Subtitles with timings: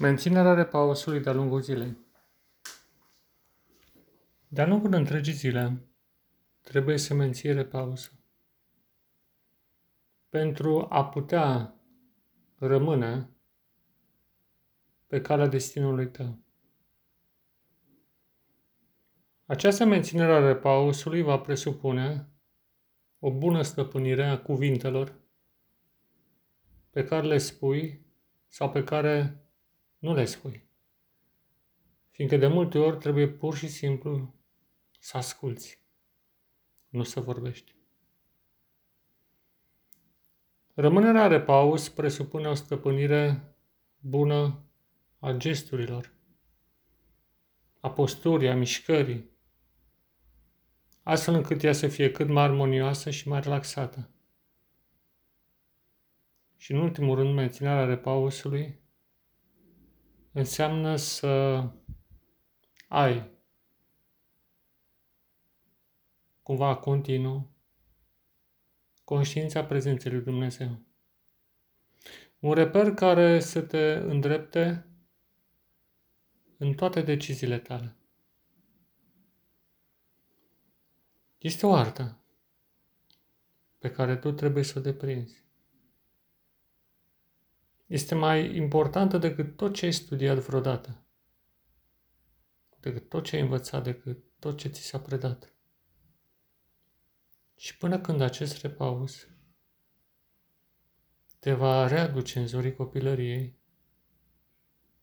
[0.00, 1.96] Menținerea repausului de-a lungul zilei.
[4.48, 5.88] De-a lungul întregii zile,
[6.60, 8.16] trebuie să menții repausul.
[10.28, 11.74] Pentru a putea
[12.58, 13.30] rămâne
[15.06, 16.38] pe calea destinului tău.
[19.46, 22.28] Această menținere a repausului va presupune
[23.18, 25.14] o bună stăpânire a cuvintelor
[26.90, 28.06] pe care le spui
[28.48, 29.44] sau pe care
[30.00, 30.68] nu le spui.
[32.10, 34.34] Fiindcă de multe ori trebuie pur și simplu
[34.98, 35.80] să asculți,
[36.88, 37.74] nu să vorbești.
[40.74, 43.54] Rămânerea repaus presupune o stăpânire
[43.98, 44.64] bună
[45.18, 46.12] a gesturilor,
[47.80, 49.30] a posturii, a mișcării,
[51.02, 54.10] astfel încât ea să fie cât mai armonioasă și mai relaxată.
[56.56, 58.79] Și în ultimul rând, menținerea repausului
[60.32, 61.64] înseamnă să
[62.88, 63.30] ai
[66.42, 67.50] cumva continuu
[69.04, 70.78] conștiința prezenței lui Dumnezeu.
[72.38, 74.86] Un reper care să te îndrepte
[76.56, 77.96] în toate deciziile tale.
[81.38, 82.24] Este o artă
[83.78, 85.44] pe care tu trebuie să o deprinzi
[87.90, 91.04] este mai importantă decât tot ce ai studiat vreodată,
[92.80, 95.54] decât tot ce ai învățat, decât tot ce ți s-a predat.
[97.56, 99.28] Și până când acest repaus
[101.38, 103.58] te va readuce în zorii copilăriei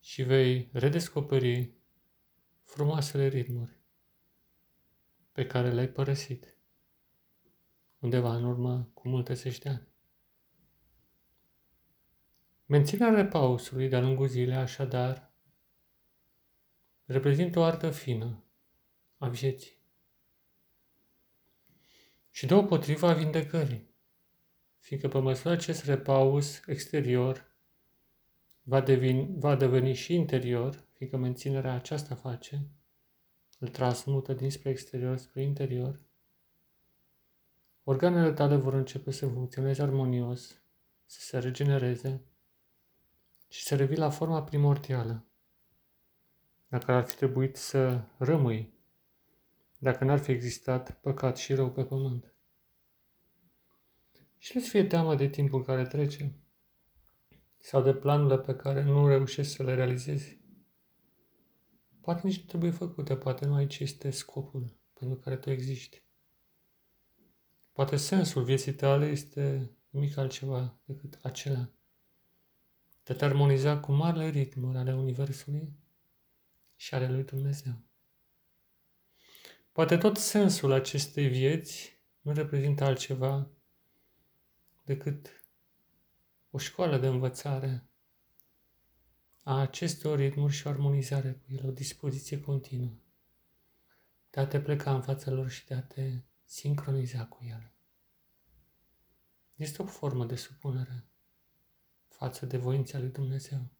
[0.00, 1.74] și vei redescoperi
[2.62, 3.80] frumoasele ritmuri
[5.32, 6.56] pe care le-ai părăsit
[7.98, 9.91] undeva în urmă cu multe zeci de ani.
[12.72, 15.32] Menținerea repausului de-a lungul zilei, așadar,
[17.04, 18.44] reprezintă o artă fină
[19.16, 19.76] a vieții.
[22.30, 23.90] Și deopotrivă a vindecării,
[24.78, 27.54] fiindcă pe măsură acest repaus exterior
[28.62, 32.66] va deveni, va deveni și interior, fiindcă menținerea aceasta face,
[33.58, 36.00] îl transmută dinspre exterior spre interior,
[37.82, 40.62] organele tale vor începe să funcționeze armonios,
[41.04, 42.26] să se regenereze,
[43.52, 45.26] și să revii la forma primordială,
[46.68, 48.74] dacă ar fi trebuit să rămâi,
[49.78, 52.34] dacă n-ar fi existat păcat și rău pe pământ.
[54.38, 56.34] Și nu-ți fie teamă de timpul care trece
[57.58, 60.40] sau de planurile pe care nu reușești să le realizezi.
[62.00, 66.02] Poate nici nu trebuie făcute, poate nu aici este scopul pentru care tu existi.
[67.72, 71.72] Poate sensul vieții tale este nimic altceva decât acela
[73.02, 75.72] de te armoniza cu marile ritmuri ale Universului
[76.76, 77.74] și ale lui Dumnezeu.
[79.72, 83.48] Poate tot sensul acestei vieți nu reprezintă altceva
[84.84, 85.44] decât
[86.50, 87.86] o școală de învățare
[89.42, 92.92] a acestor ritmuri și o armonizare cu ele, o dispoziție continuă
[94.30, 97.72] de a te pleca în fața lor și de a te sincroniza cu ele.
[99.54, 101.04] Este o formă de supunere
[102.22, 103.70] față de voința lui Dumnezeu,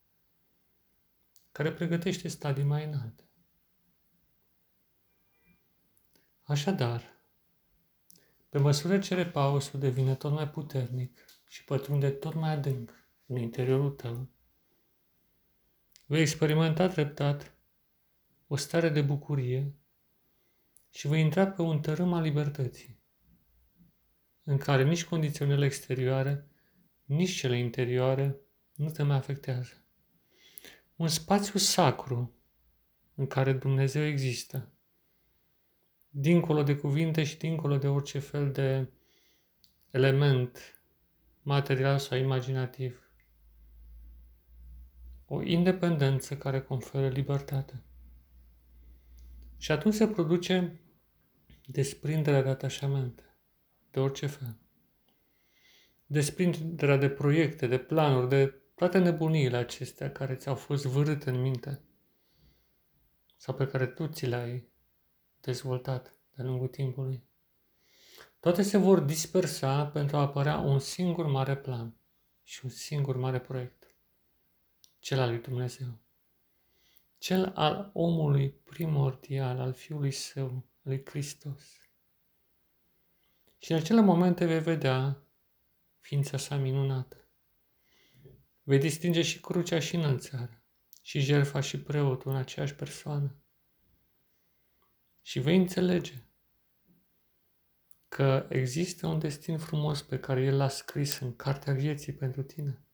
[1.53, 3.31] care pregătește stadii mai înalte.
[6.43, 7.25] Așadar,
[8.49, 13.91] pe măsură ce repausul devine tot mai puternic și pătrunde tot mai adânc în interiorul
[13.91, 14.29] tău,
[16.07, 17.59] vei experimenta treptat
[18.47, 19.75] o stare de bucurie
[20.91, 23.01] și vei intra pe un tărâm al libertății,
[24.43, 26.52] în care nici condițiunile exterioare
[27.05, 28.41] nici cele interioare
[28.75, 29.73] nu te mai afectează.
[30.97, 32.35] Un spațiu sacru
[33.15, 34.73] în care Dumnezeu există,
[36.09, 38.89] dincolo de cuvinte și dincolo de orice fel de
[39.91, 40.83] element
[41.43, 43.11] material sau imaginativ.
[45.27, 47.83] O independență care conferă libertate.
[49.57, 50.81] Și atunci se produce
[51.67, 53.23] desprinderea de atașamente,
[53.91, 54.57] de orice fel
[56.13, 61.81] desprinderea de proiecte, de planuri, de toate nebuniile acestea care ți-au fost vârâte în minte
[63.37, 64.69] sau pe care tu ți le-ai
[65.41, 67.25] dezvoltat de-a lungul timpului.
[68.41, 71.97] Toate se vor dispersa pentru a apărea un singur mare plan
[72.43, 73.95] și un singur mare proiect,
[74.99, 75.99] cel al lui Dumnezeu,
[77.19, 81.63] cel al omului primordial, al Fiului Său, lui Hristos.
[83.59, 85.22] Și în acele momente vei vedea
[86.03, 87.17] ființa sa minunată.
[88.63, 90.65] Vei distinge și crucea și înălțarea,
[91.03, 93.37] și jertfa și preotul în aceeași persoană.
[95.23, 96.27] Și vei înțelege
[98.09, 102.87] că există un destin frumos pe care El l-a scris în Cartea Vieții pentru tine.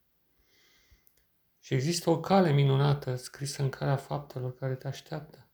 [1.58, 5.48] Și există o cale minunată scrisă în Calea Faptelor care te așteaptă.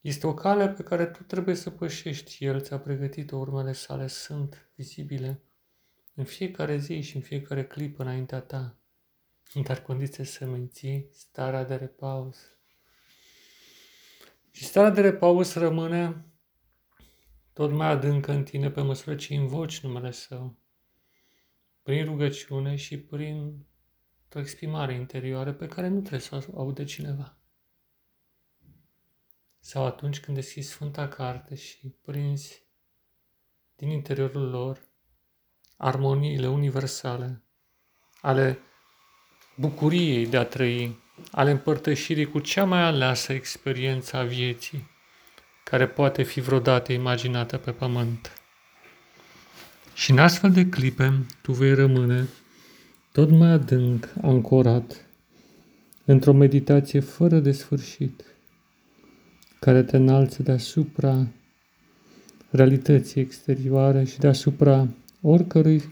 [0.00, 2.44] Este o cale pe care tu trebuie să pășești.
[2.44, 5.42] El ți-a pregătit-o, urmele sale sunt vizibile
[6.18, 8.78] în fiecare zi și în fiecare clipă înaintea ta,
[9.64, 12.36] dar condiție să menții starea de repaus.
[14.50, 16.26] Și starea de repaus rămâne
[17.52, 20.58] tot mai adâncă în tine pe măsură ce invoci numele Său,
[21.82, 23.66] prin rugăciune și prin
[24.34, 27.38] o exprimare interioară pe care nu trebuie să o aude cineva.
[29.58, 32.66] Sau atunci când deschizi Sfânta Carte și prinzi
[33.76, 34.87] din interiorul lor
[35.78, 37.42] armoniile universale
[38.20, 38.58] ale
[39.54, 40.98] bucuriei de a trăi,
[41.30, 44.90] ale împărtășirii cu cea mai aleasă experiență a vieții,
[45.64, 48.32] care poate fi vreodată imaginată pe pământ.
[49.94, 52.28] Și în astfel de clipe, tu vei rămâne
[53.12, 55.06] tot mai adânc ancorat
[56.04, 58.24] într-o meditație fără de sfârșit,
[59.60, 61.26] care te înalță deasupra
[62.50, 64.88] realității exterioare și deasupra
[65.20, 65.82] oricărui,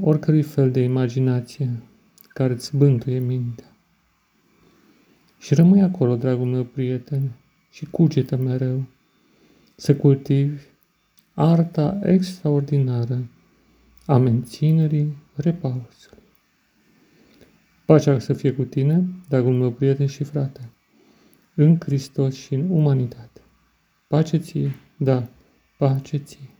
[0.00, 1.82] oricărui fel de imaginație
[2.28, 3.76] care îți bântuie mintea.
[5.38, 7.30] Și rămâi acolo, dragul meu prieten,
[7.70, 8.84] și cugetă mereu
[9.74, 10.62] să cultivi
[11.34, 13.28] arta extraordinară
[14.06, 16.22] a menținerii repausului.
[17.86, 20.70] Pacea să fie cu tine, dragul meu prieten și frate,
[21.54, 23.40] în Hristos și în umanitate.
[24.08, 25.28] Pace ție, da,
[25.78, 26.57] pace ție.